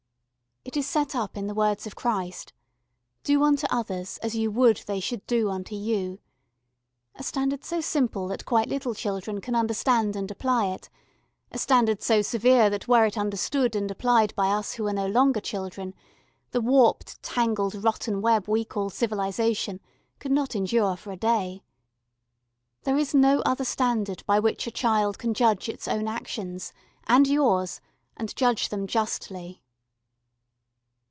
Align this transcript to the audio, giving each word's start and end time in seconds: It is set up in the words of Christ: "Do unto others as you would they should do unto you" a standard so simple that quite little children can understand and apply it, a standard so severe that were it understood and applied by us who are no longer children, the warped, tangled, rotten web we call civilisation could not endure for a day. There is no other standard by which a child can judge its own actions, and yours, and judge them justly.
It 0.63 0.77
is 0.77 0.85
set 0.87 1.15
up 1.15 1.37
in 1.37 1.47
the 1.47 1.55
words 1.55 1.87
of 1.87 1.95
Christ: 1.95 2.53
"Do 3.23 3.41
unto 3.43 3.65
others 3.71 4.19
as 4.19 4.35
you 4.35 4.51
would 4.51 4.77
they 4.85 4.99
should 4.99 5.25
do 5.25 5.49
unto 5.49 5.73
you" 5.75 6.19
a 7.15 7.23
standard 7.23 7.63
so 7.63 7.81
simple 7.81 8.27
that 8.27 8.45
quite 8.45 8.69
little 8.69 8.93
children 8.93 9.41
can 9.41 9.55
understand 9.55 10.15
and 10.15 10.29
apply 10.29 10.67
it, 10.67 10.87
a 11.51 11.57
standard 11.57 12.03
so 12.03 12.21
severe 12.21 12.69
that 12.69 12.87
were 12.87 13.05
it 13.07 13.17
understood 13.17 13.75
and 13.75 13.89
applied 13.89 14.35
by 14.35 14.49
us 14.51 14.73
who 14.73 14.85
are 14.85 14.93
no 14.93 15.07
longer 15.07 15.41
children, 15.41 15.95
the 16.51 16.61
warped, 16.61 17.21
tangled, 17.23 17.73
rotten 17.83 18.21
web 18.21 18.47
we 18.47 18.63
call 18.63 18.91
civilisation 18.91 19.79
could 20.19 20.31
not 20.31 20.55
endure 20.55 20.95
for 20.95 21.11
a 21.11 21.17
day. 21.17 21.63
There 22.83 22.97
is 22.99 23.15
no 23.15 23.39
other 23.41 23.65
standard 23.65 24.23
by 24.27 24.39
which 24.39 24.67
a 24.67 24.71
child 24.71 25.17
can 25.17 25.33
judge 25.33 25.67
its 25.67 25.87
own 25.87 26.07
actions, 26.07 26.71
and 27.07 27.27
yours, 27.27 27.81
and 28.15 28.33
judge 28.35 28.69
them 28.69 28.85
justly. 28.85 29.63